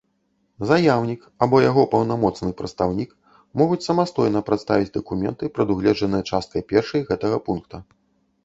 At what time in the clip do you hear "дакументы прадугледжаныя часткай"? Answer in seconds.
4.99-6.61